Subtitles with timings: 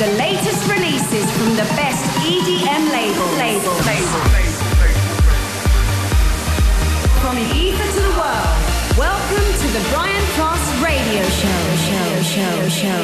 [0.00, 3.39] The latest releases from the best EDM label.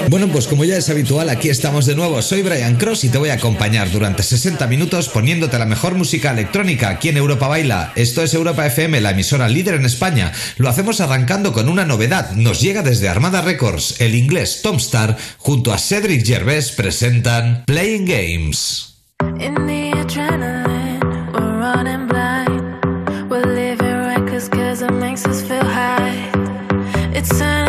[0.09, 2.23] Bueno, pues como ya es habitual, aquí estamos de nuevo.
[2.23, 6.31] Soy Brian Cross y te voy a acompañar durante 60 minutos poniéndote la mejor música
[6.31, 7.93] electrónica aquí en Europa Baila.
[7.97, 10.33] Esto es Europa FM, la emisora líder en España.
[10.59, 12.33] Lo hacemos arrancando con una novedad.
[12.33, 14.01] Nos llega desde Armada Records.
[14.01, 18.95] El inglés Tom Star junto a Cedric Gervais presentan Playing Games.
[19.41, 21.01] In the adrenaline,
[21.33, 23.31] we're running blind.
[23.31, 26.31] We're living reckless cause it makes us feel high.
[27.13, 27.66] It's an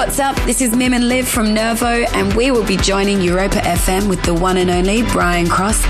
[0.00, 0.34] what's up?
[0.46, 4.22] This is Mim and Liv from Nervo, and we will be joining Europa FM with
[4.22, 5.84] the one and only Brian Cross.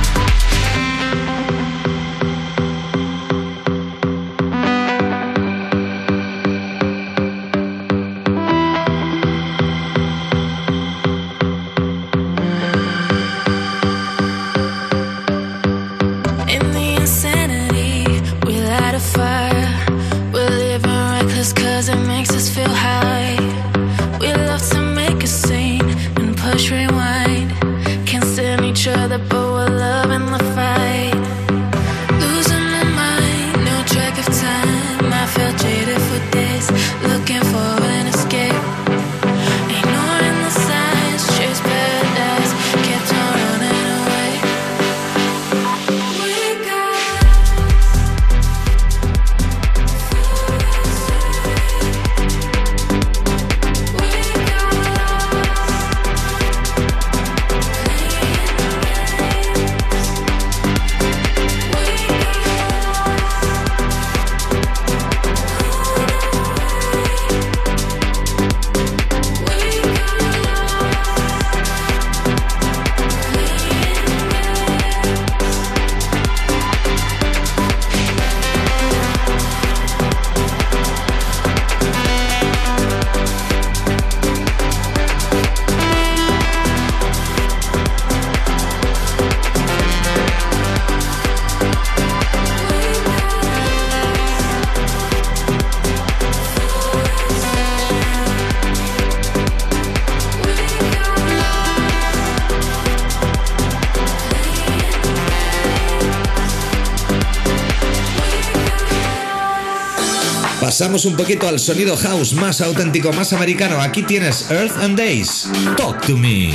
[110.71, 113.81] Pasamos un poquito al sonido house más auténtico, más americano.
[113.81, 115.49] Aquí tienes Earth and Days.
[115.77, 116.55] Talk to me.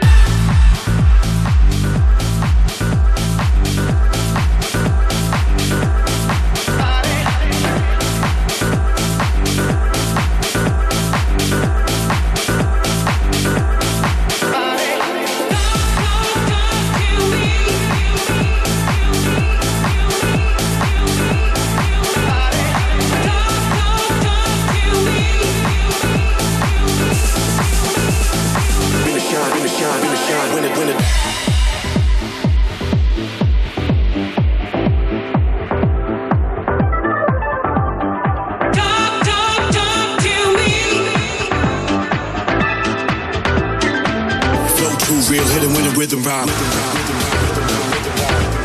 [45.11, 46.47] Too real, hit him when the rhythm rhyme.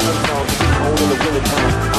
[0.06, 0.14] I'm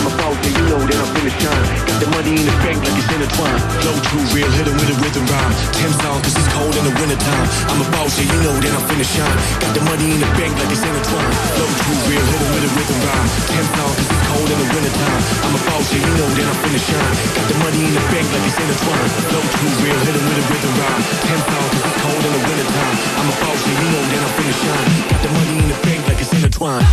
[0.07, 1.68] about to, you know that I'm finna shine.
[1.83, 3.59] Got the money in the bank like it's intertwined.
[3.83, 5.51] Flow too real, hit with a rhythm rhyme.
[5.75, 7.48] Ten songs, cause it's cold in the wintertime.
[7.68, 9.36] I'm about to, you know that I'm finna shine.
[9.59, 11.36] Got the money in the bank like it's intertwined.
[11.51, 13.27] Flow too real, hit with a rhythm rhyme.
[13.51, 15.21] Ten songs, cause it's cold in the wintertime.
[15.44, 17.12] I'm about to, you know that I'm finna shine.
[17.36, 19.12] Got the money in the bank like it's intertwined.
[19.36, 21.03] Flow too real, hit with a rhythm rhyme.
[21.27, 22.95] Ten cause it's cold in the wintertime.
[23.19, 24.88] I'm about to, you know that I'm finna shine.
[25.12, 26.88] Got the money in the bank like it's intertwined.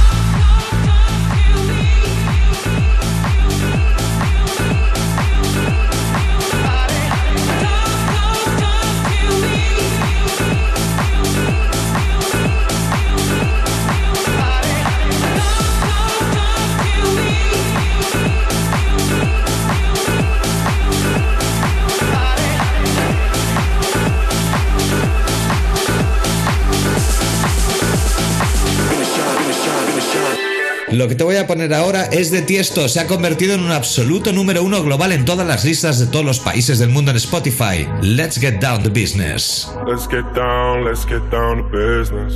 [30.95, 33.73] Lo que te voy a poner ahora es de Tiesto, se ha convertido en un
[33.73, 37.17] absoluto número uno global en todas las listas de todos los países del mundo en
[37.17, 37.89] Spotify.
[38.01, 39.69] Let's get down to business.
[39.89, 42.35] Let's get down, let's get down to business.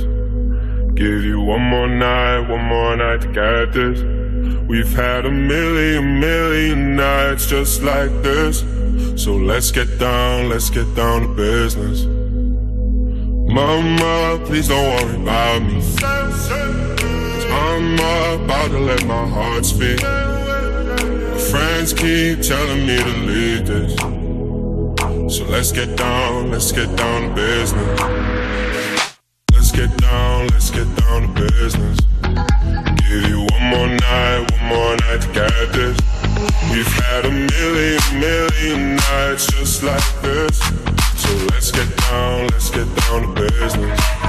[0.93, 4.03] Give you one more night, one more night to get this.
[4.67, 8.65] We've had a million, million nights just like this.
[9.15, 12.07] So let's get down, let's get down to business.
[13.53, 16.88] Mama, please don't worry about me.
[17.79, 20.01] I'm about to let my heart speak.
[20.03, 23.95] My friends keep telling me to leave this.
[25.33, 27.99] So let's get down, let's get down to business.
[29.53, 31.99] Let's get down, let's get down to business.
[33.07, 35.97] Give you one more night, one more night to get this.
[36.71, 40.59] We've had a million, million nights just like this.
[41.15, 44.28] So let's get down, let's get down to business.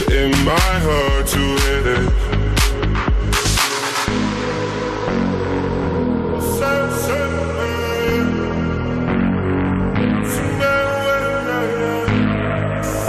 [0.00, 2.28] It might hurt to hit it.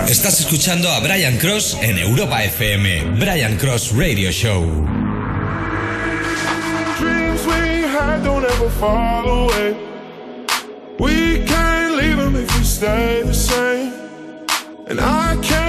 [0.09, 3.17] Estás escuchando a Brian Cross en Europa FM.
[3.19, 4.65] Brian Cross Radio Show.
[6.99, 9.77] Dreams we had don't ever fall away.
[10.97, 13.93] We can't leave them if we stay the same.
[14.87, 15.68] And I can't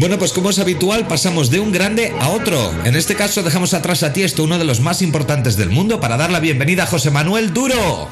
[0.00, 2.72] Bueno, pues como es habitual, pasamos de un grande a otro.
[2.84, 6.16] En este caso dejamos atrás a Tiesto, uno de los más importantes del mundo, para
[6.16, 8.08] dar la bienvenida a José Manuel Duro.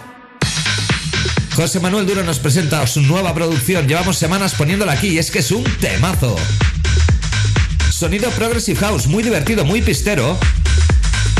[1.57, 3.88] José Manuel Duro nos presenta su nueva producción.
[3.88, 6.37] Llevamos semanas poniéndola aquí y es que es un temazo.
[7.90, 10.38] Sonido Progressive House, muy divertido, muy pistero,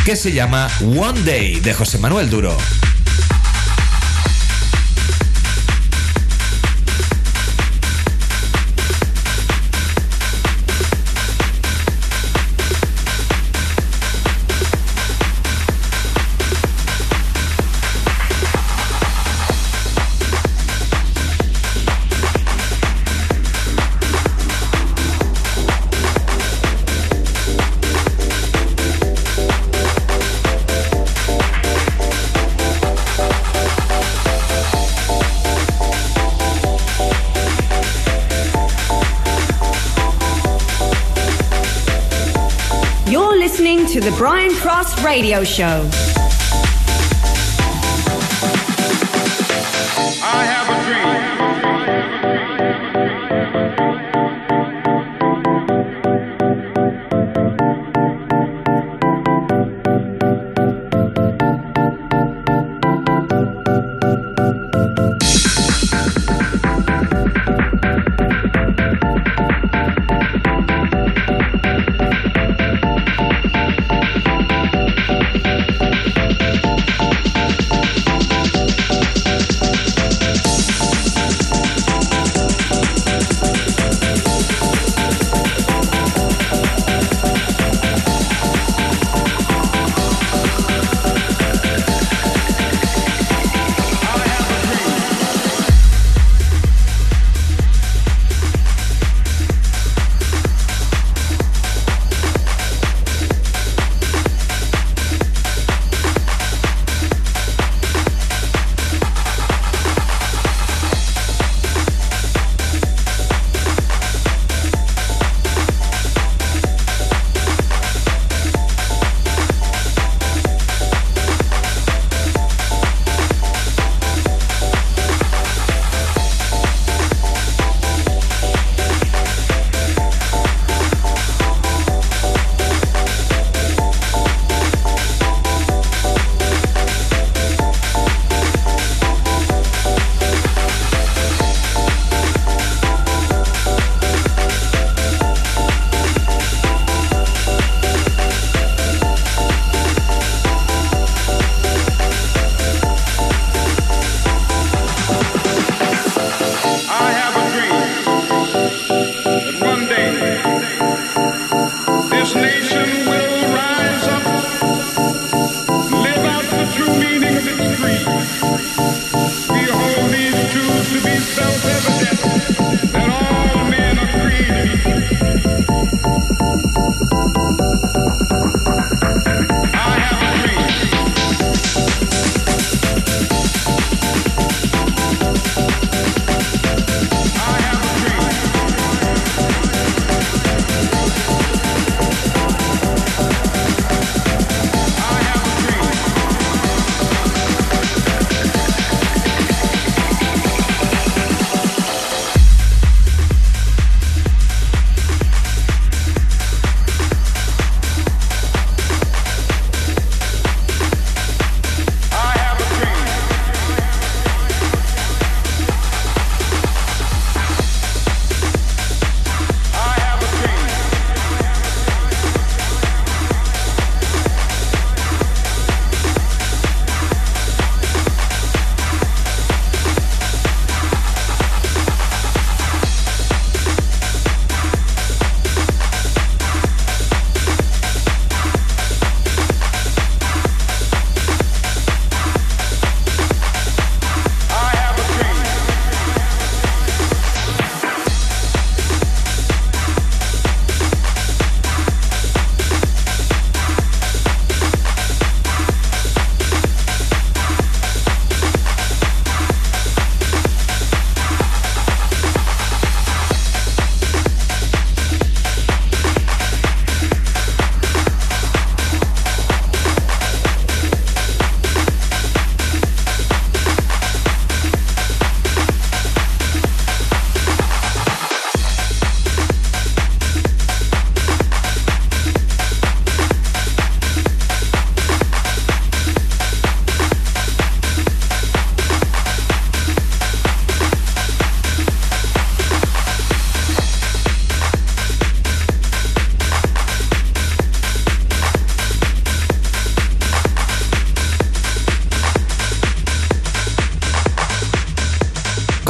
[0.05, 2.57] que se llama One Day de José Manuel Duro.
[45.05, 46.08] Radio Show.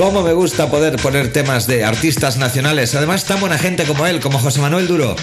[0.09, 4.21] Cómo me gusta poder poner temas de artistas nacionales, además tan buena gente como él,
[4.21, 5.15] como José Manuel Duro.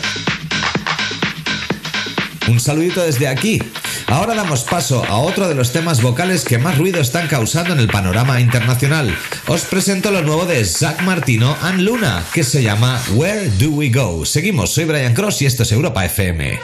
[2.47, 3.59] Un saludito desde aquí.
[4.05, 7.79] Ahora damos paso a otro de los temas vocales que más ruido están causando en
[7.79, 9.11] el panorama internacional.
[9.47, 13.89] Os presento lo nuevo de Zach Martino and Luna, que se llama Where Do We
[13.89, 14.23] Go.
[14.23, 16.59] Seguimos, soy Brian Cross y esto es Europa FM.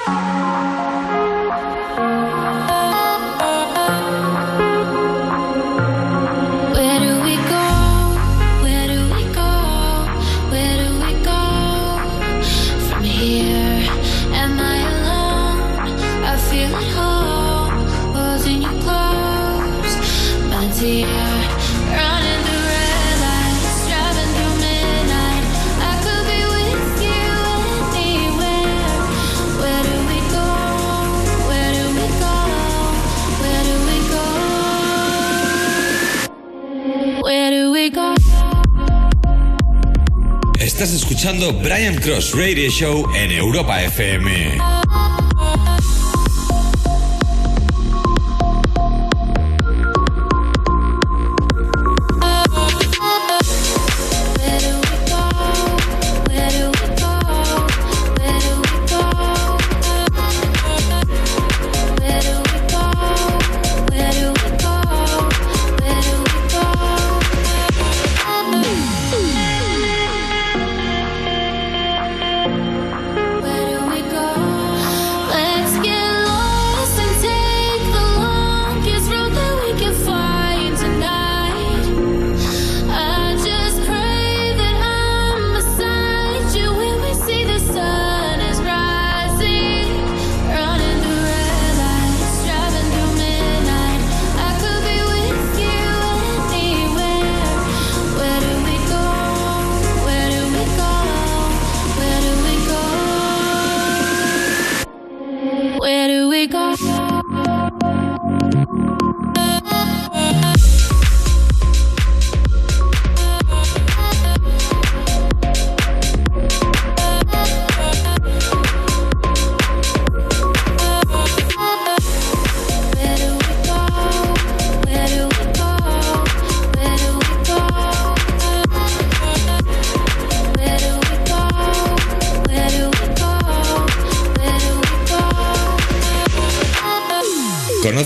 [41.40, 44.91] Brian Cross Radio Show en Europa FM.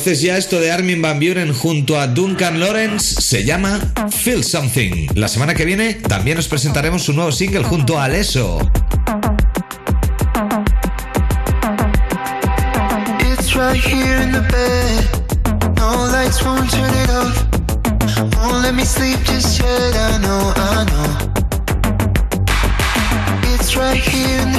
[0.06, 3.80] Entonces ya esto de Armin Van Buren junto a Duncan Lawrence se llama
[4.12, 5.08] Feel Something.
[5.16, 8.60] La semana que viene también os presentaremos su nuevo single junto a Aleso.
[13.32, 14.46] It's right here in the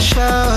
[0.01, 0.57] shower.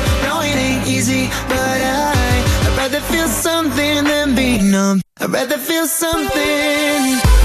[3.09, 5.01] feel something than be numb.
[5.19, 7.40] I'd rather feel something.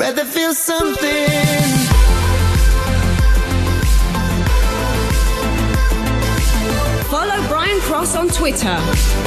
[0.00, 1.28] rather feel something.
[7.10, 8.78] Follow Brian Cross on Twitter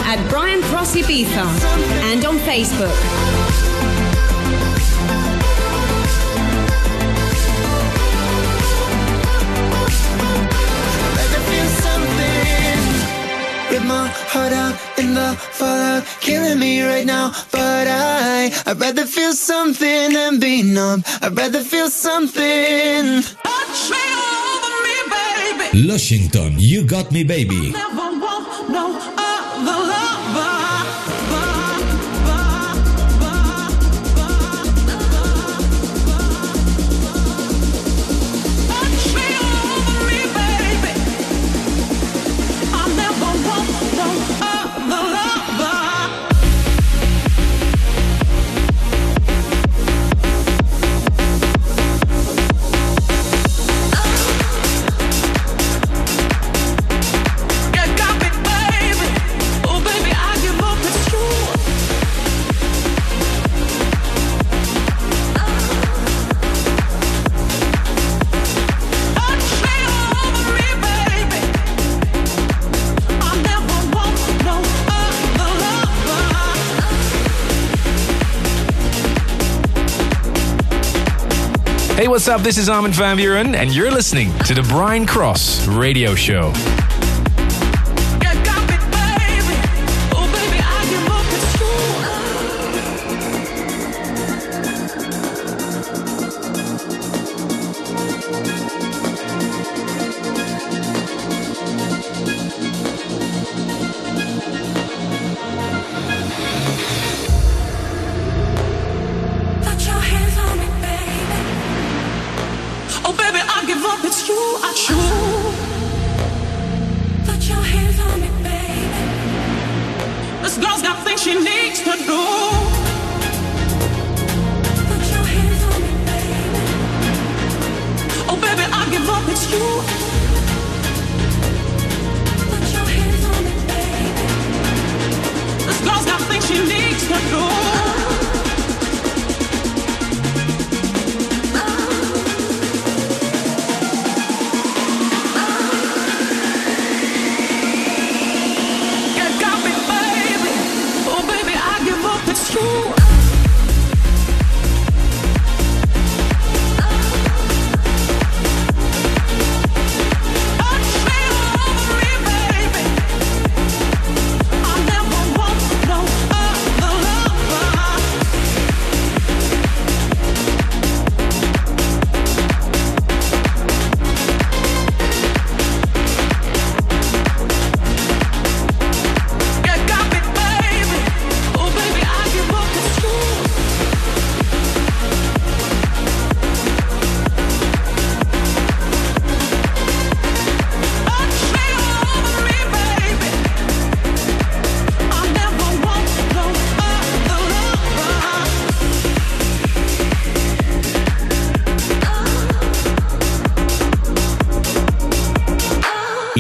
[0.10, 1.46] at Brian Cross Ibiza
[2.12, 2.98] and on Facebook.
[13.72, 14.83] Rip my heart out
[15.14, 21.04] the fallout killing me right now But I, I'd rather feel something than be numb.
[21.22, 23.24] I'd rather feel something.
[25.74, 27.74] Lushington, You Got Me Baby.
[82.14, 82.42] what's up?
[82.42, 86.54] This is Armin van Buren, and you're listening to The Brian Cross Radio Show.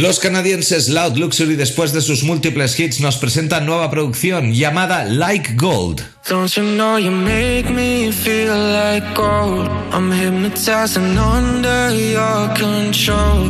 [0.03, 5.53] Los canadienses Loud Luxury, después de sus múltiples hits, nos presentan nueva producción llamada Like
[5.55, 6.01] Gold.
[6.27, 9.65] Don't you know you make me feel like gold?
[9.93, 13.47] I'm hypnotized and under your control.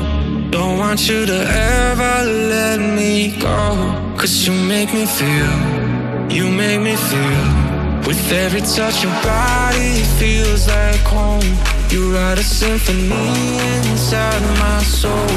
[0.51, 4.15] Don't want you to ever let me go.
[4.15, 7.62] Cause you make me feel, you make me feel.
[8.05, 11.41] With every touch, your body feels like home.
[11.89, 13.57] You write a symphony
[13.89, 15.29] inside my soul.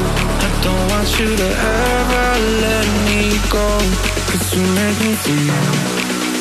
[0.45, 1.49] I don't want you to
[1.79, 2.27] ever
[2.65, 3.67] let me go.
[4.29, 5.63] Cause you make me feel,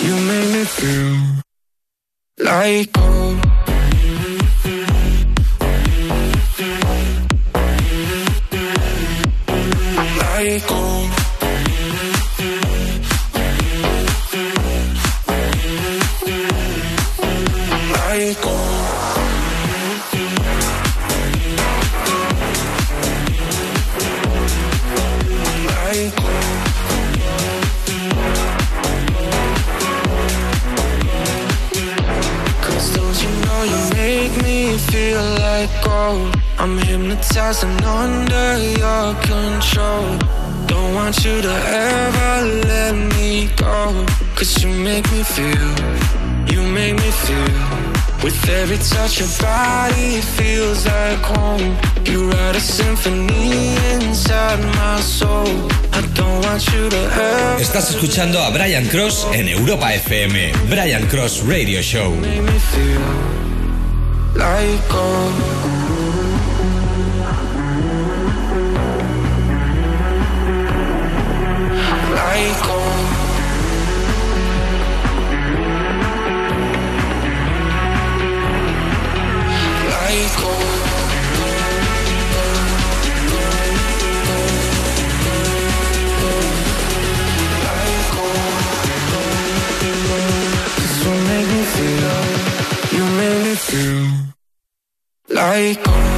[0.06, 1.16] you make me feel
[2.38, 3.55] like gold.
[36.58, 40.18] I'm hypnotized and under your control
[40.66, 45.70] Don't want you to ever let me go Cause you make me feel,
[46.52, 52.60] you make me feel with every touch your body feels like home You write a
[52.60, 55.46] symphony inside my soul
[55.92, 60.52] I don't want you to ever Estás escuchando a Brian Cross en Europa FM.
[60.68, 62.10] Brian Cross Radio Show.
[62.16, 63.00] make me feel
[64.34, 65.75] like gold.
[72.36, 72.76] life go?
[79.92, 80.36] Like
[90.76, 92.16] Cause you make me feel,
[92.96, 94.04] you make me feel
[95.28, 96.15] like.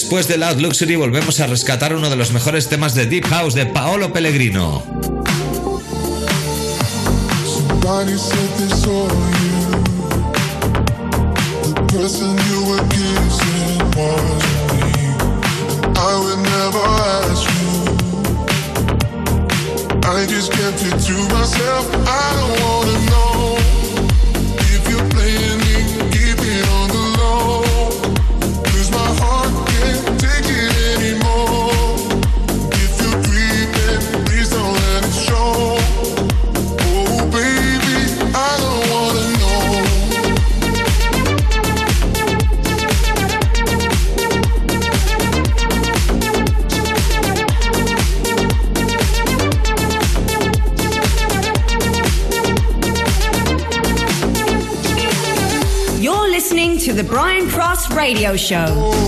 [0.00, 3.52] Después de Loud Luxury volvemos a rescatar uno de los mejores temas de Deep House
[3.52, 4.82] de Paolo Pellegrino.
[58.10, 58.99] Radio Show.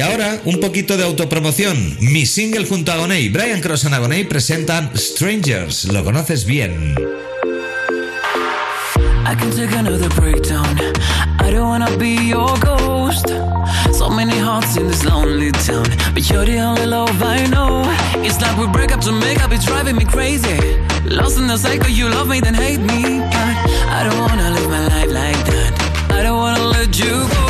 [0.00, 1.96] Ahora, un poquito de autopromoción.
[2.00, 5.86] Mi single junto a Agoney, Brian Cross y Agoney presentan Strangers.
[5.86, 6.94] ¿Lo conoces bien?
[9.24, 10.78] I can take another breakdown.
[11.40, 13.28] I don't wanna be your ghost.
[13.92, 17.82] So many hearts in this lonely town, but you're the only love I know.
[18.24, 20.58] It's like we break up to make up, it's driving me crazy.
[21.04, 23.20] Lost in the cycle, you love me, then hate me.
[23.20, 23.56] But
[23.88, 26.10] I don't wanna live my life like that.
[26.10, 27.45] I don't wanna let you go.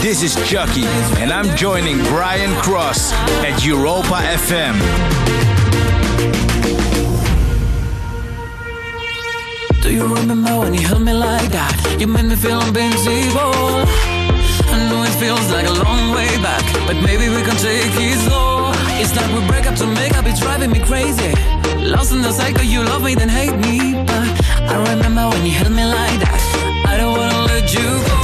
[0.00, 0.86] This is Chucky,
[1.20, 3.12] and I'm joining Brian Cross
[3.44, 5.57] at Europa FM.
[9.88, 11.72] Do you remember when you held me like that?
[11.98, 13.56] You made me feel invincible.
[14.68, 18.18] I know it feels like a long way back, but maybe we can take it
[18.28, 18.70] slow.
[19.00, 21.32] It's like we break up to make up, it's driving me crazy.
[21.80, 23.94] Lost in the cycle, you love me, then hate me.
[24.04, 24.28] But
[24.68, 26.84] I remember when you held me like that.
[26.84, 28.17] I don't wanna let you go.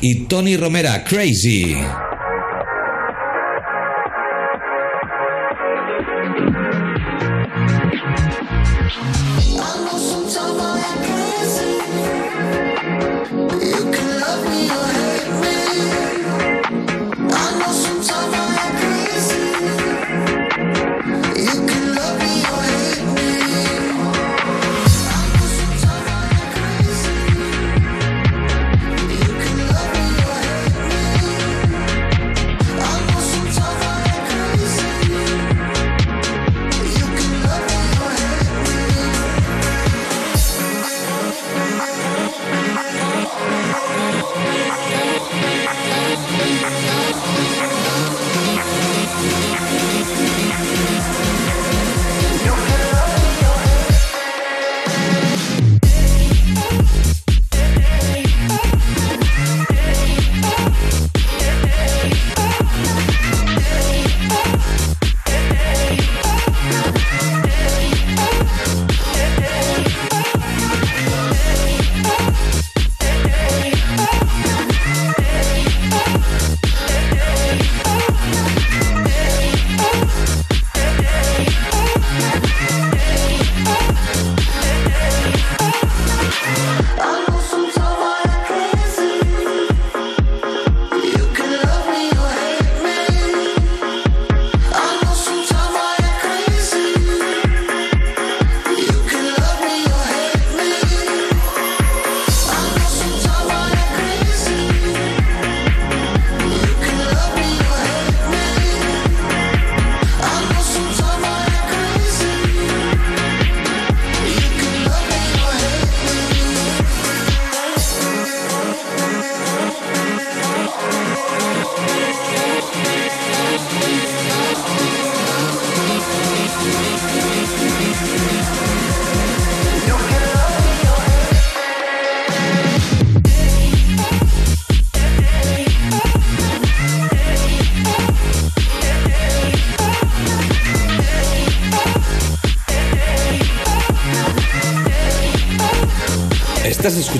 [0.00, 1.76] Y Tony Romera, Crazy.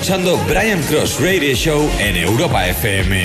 [0.01, 3.21] escuchando Brian Cross Radio Show en Europa FM.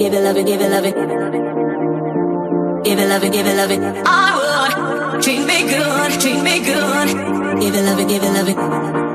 [0.00, 0.94] Give it love it, give it love it.
[2.82, 3.70] Give it love it, give it love.
[3.70, 7.60] I would ah, oh, treat me good, treat me good.
[7.60, 9.07] Give it love it, give it love it.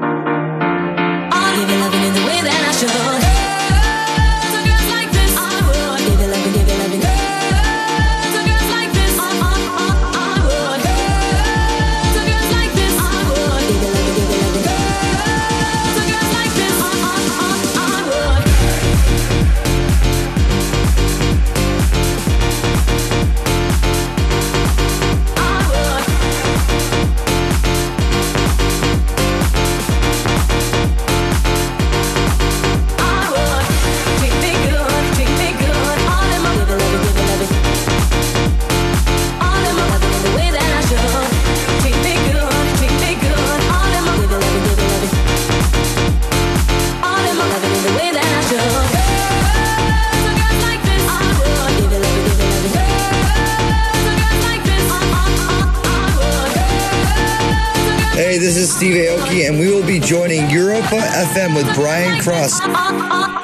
[58.83, 63.42] Steve Aoki, and we will be joining Europa FM with Brian Cross.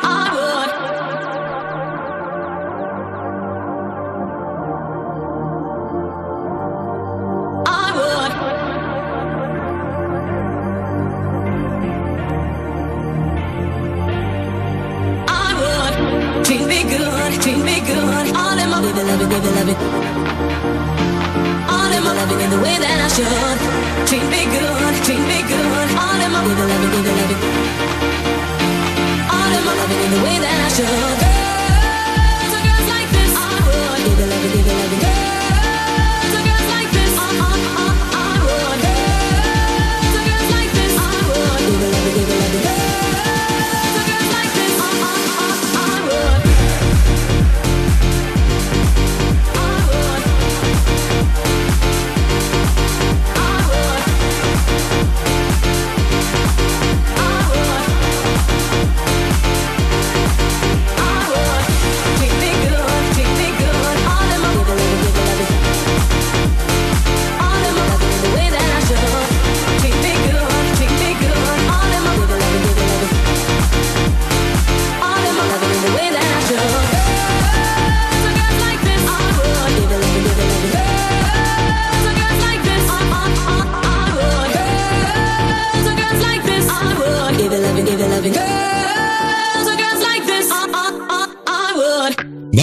[22.29, 24.07] loving in the way that I should.
[24.07, 25.87] Treat me good, treat me good.
[25.97, 27.41] All of my people, loving, loving, loving.
[29.33, 31.58] All of my loving in the way that I should.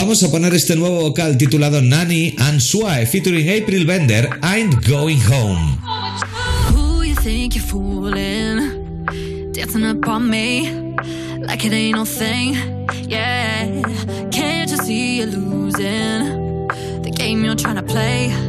[0.07, 5.19] Vamos a poner este nuevo vocal titulado Nanny and Suave featuring April Bender, I'm Going
[5.29, 5.77] Home.
[6.71, 9.03] Who you think you're fooling?
[9.53, 10.71] Dancing up on me
[11.41, 12.55] like it ain't no thing.
[13.09, 13.67] Yeah,
[14.31, 16.69] can't you see you're losing
[17.03, 18.46] the game you're trying to play?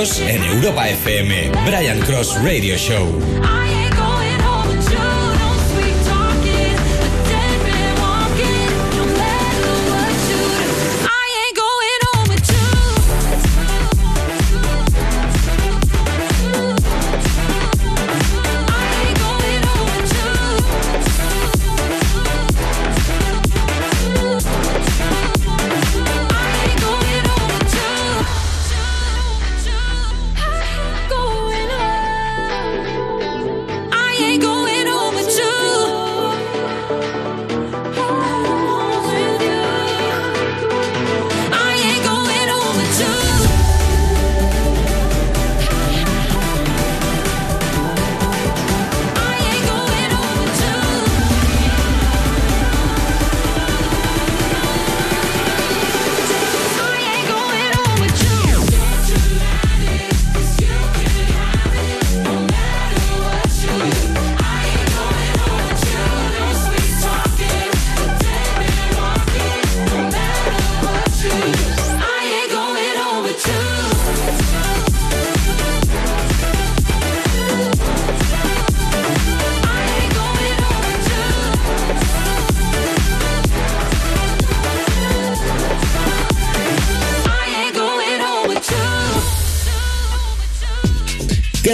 [0.00, 1.50] En Europa FM.
[1.66, 3.79] Brian Cross Radio Show.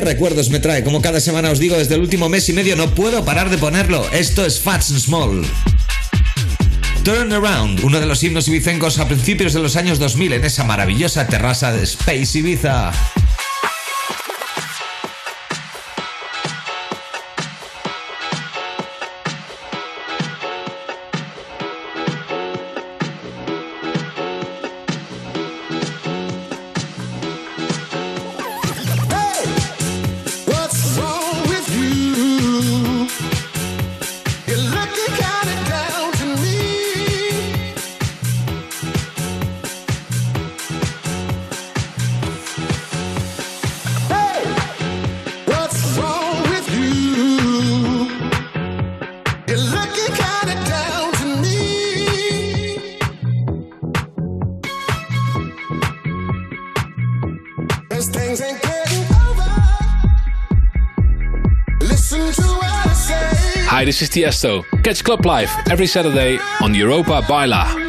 [0.06, 0.84] Recuerdos me trae?
[0.84, 3.58] Como cada semana os digo, desde el último mes y medio no puedo parar de
[3.58, 4.08] ponerlo.
[4.12, 5.44] Esto es Fats and Small.
[7.02, 10.62] Turn Around, uno de los himnos ibicencos a principios de los años 2000 en esa
[10.62, 12.92] maravillosa terraza de Space Ibiza.
[63.98, 64.62] This is Tiesto.
[64.82, 67.85] Catch Club Live every Saturday on Europa Baila.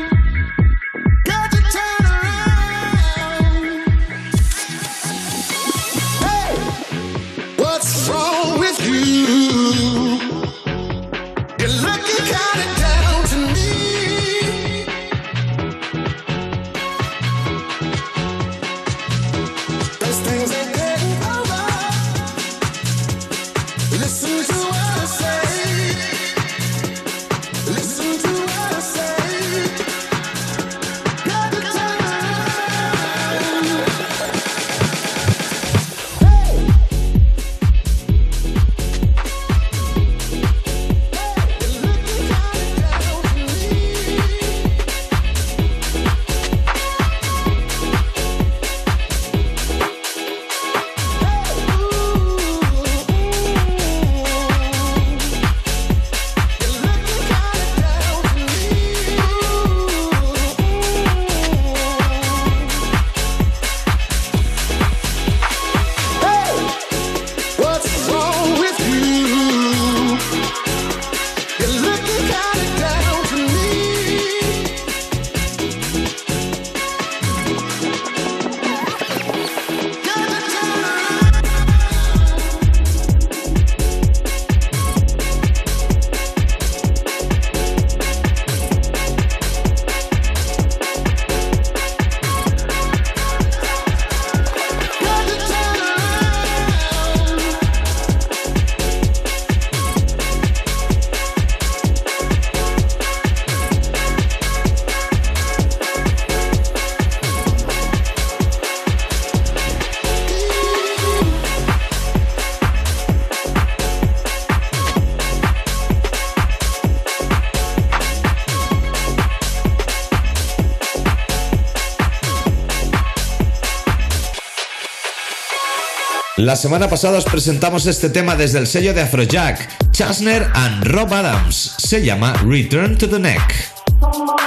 [126.48, 131.14] La semana pasada os presentamos este tema desde el sello de Afrojack, Chasner and Rob
[131.14, 131.76] Adams.
[131.78, 134.47] Se llama Return to the Neck.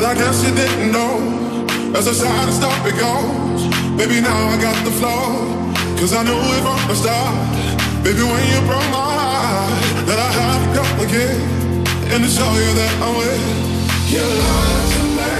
[0.00, 1.20] But I guess you didn't know.
[1.92, 3.68] As I tried to stop it goes,
[4.00, 5.44] baby, now I got the flow.
[6.00, 7.36] Cause I knew it from the start.
[8.02, 11.36] Baby, when you broke my heart, that I had to come again
[12.16, 13.44] and to show you that I'm with.
[14.08, 15.32] You lied to me.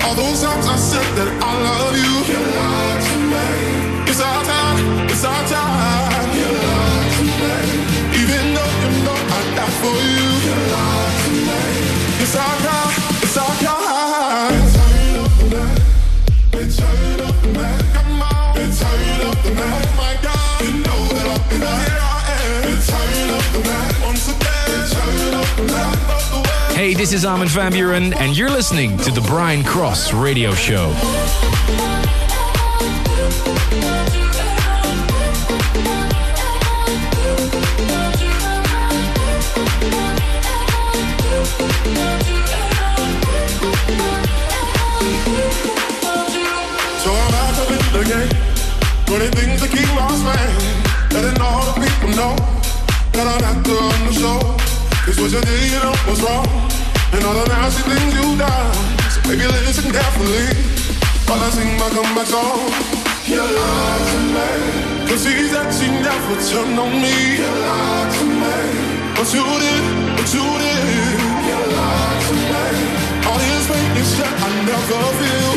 [0.00, 2.14] All those times I said that I love you.
[2.32, 3.46] You lied to me.
[4.08, 5.97] It's our time, it's our time.
[26.88, 30.94] Hey, this is Armin van Buren, and you're listening to the Brian Cross Radio Show.
[57.28, 58.72] All the nasty things you down.
[59.12, 60.48] So baby, listen carefully
[61.28, 62.72] while I sing my comeback song.
[63.28, 64.48] You lied to me.
[65.08, 67.12] Cause she's that she never turned on me.
[67.36, 68.56] You lied to me.
[69.12, 69.84] But you did,
[70.16, 71.20] but you did.
[71.52, 72.64] You lied to me.
[73.28, 75.47] All this pain is yeah, I never feel.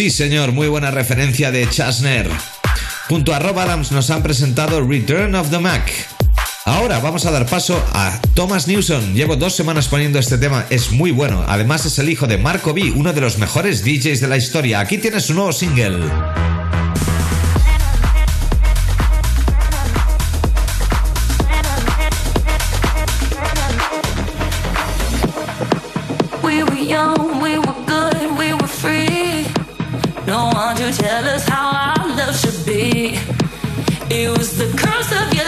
[0.00, 2.26] Sí, señor, muy buena referencia de Chasner.
[3.10, 5.92] Junto a Rob Adams nos han presentado Return of the Mac.
[6.64, 9.12] Ahora vamos a dar paso a Thomas Newson.
[9.12, 11.44] Llevo dos semanas poniendo este tema, es muy bueno.
[11.46, 14.80] Además es el hijo de Marco B, uno de los mejores DJs de la historia.
[14.80, 15.98] Aquí tiene su nuevo single.
[30.92, 33.18] tell us how our love should be.
[34.12, 35.39] It was the curse of your.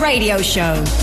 [0.00, 0.99] Radio Show.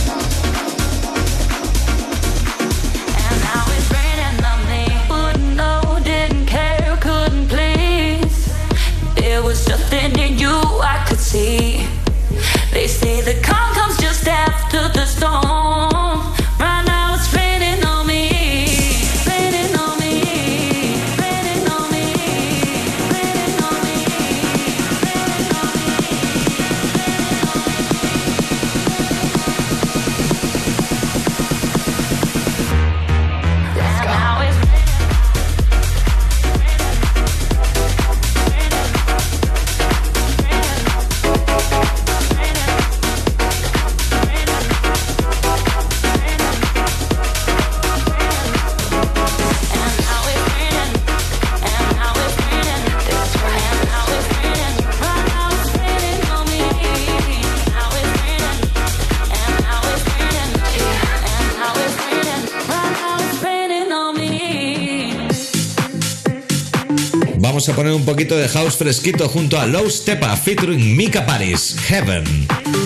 [67.78, 72.77] poner un poquito de house fresquito junto a Low Stepa featuring Mika Paris, Heaven.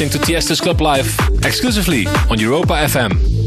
[0.00, 3.37] listening to Tiesto's Club Live exclusively on Europa FM.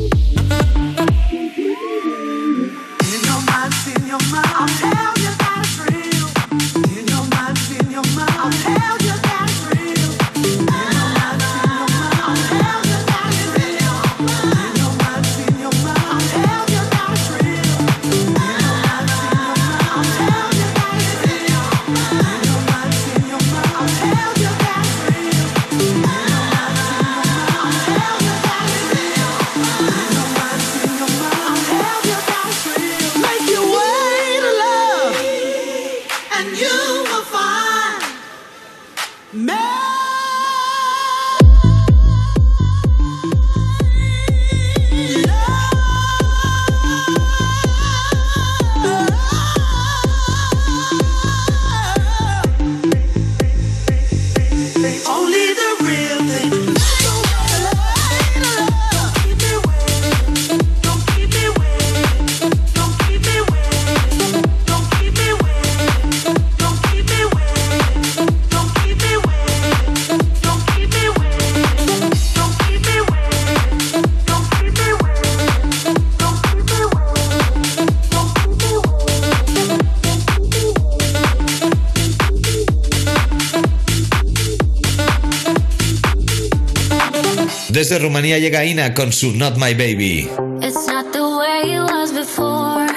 [87.92, 90.30] Desde Rumanía llega Ina con su Not My Baby.
[90.62, 92.88] It's not the way it was before.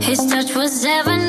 [0.00, 1.23] His touch was heaven.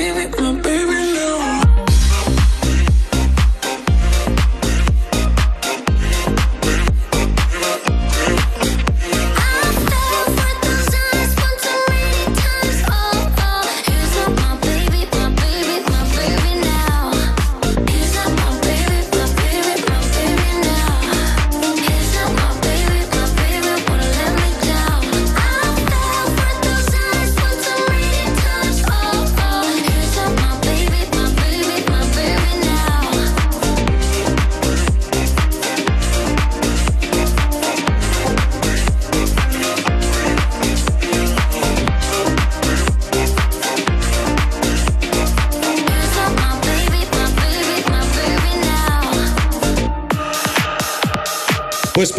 [0.00, 0.39] baby.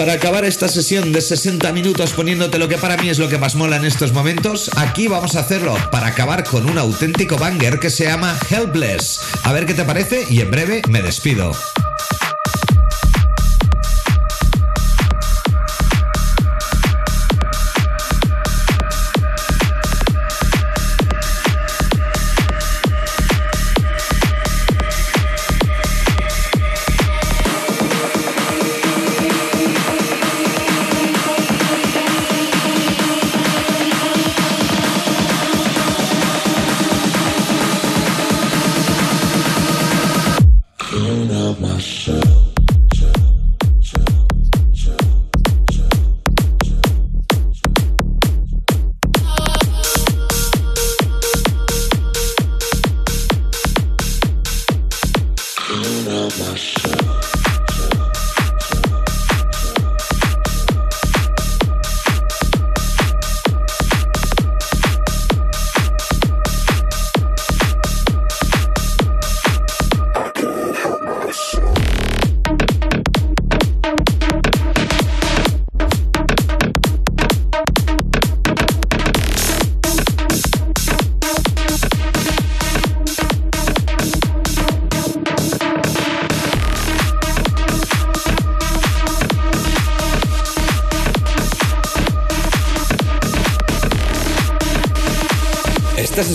[0.01, 3.37] Para acabar esta sesión de 60 minutos poniéndote lo que para mí es lo que
[3.37, 7.77] más mola en estos momentos, aquí vamos a hacerlo para acabar con un auténtico banger
[7.77, 9.21] que se llama Helpless.
[9.43, 11.51] A ver qué te parece y en breve me despido.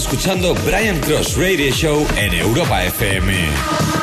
[0.07, 3.95] Escuchando Brian Cross Radio Show en Europa FM.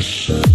[0.00, 0.49] Russia.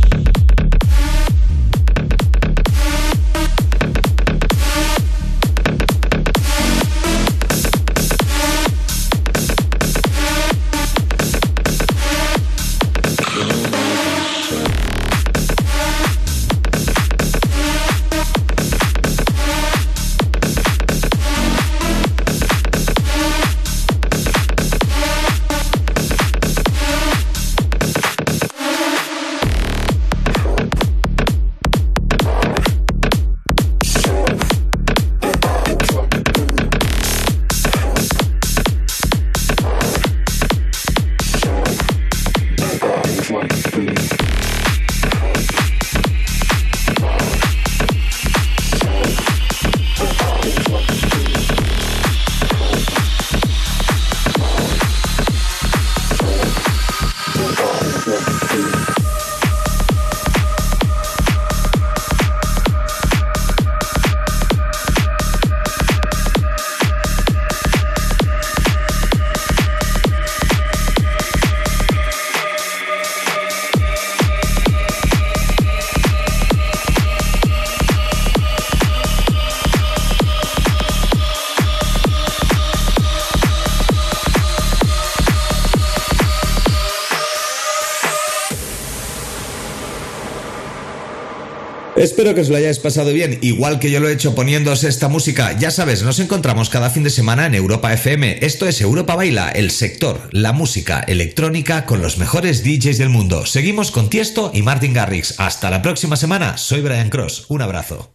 [92.15, 95.09] Espero que os lo hayáis pasado bien, igual que yo lo he hecho poniéndoos esta
[95.09, 95.51] música.
[95.59, 98.39] Ya sabes, nos encontramos cada fin de semana en Europa FM.
[98.41, 103.45] Esto es Europa Baila, el sector, la música electrónica con los mejores DJs del mundo.
[103.45, 105.37] Seguimos con Tiesto y Martin Garrix.
[105.41, 106.55] Hasta la próxima semana.
[106.55, 107.47] Soy Brian Cross.
[107.49, 108.14] Un abrazo.